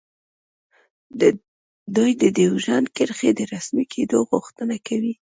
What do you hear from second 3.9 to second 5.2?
کیدو غوښتنه کوي